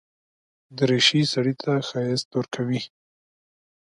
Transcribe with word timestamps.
دریشي 0.77 1.21
سړي 1.33 1.53
ته 1.61 1.71
ښايست 1.87 2.29
ورکوي. 2.37 2.81